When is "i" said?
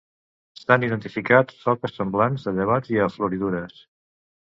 2.95-2.99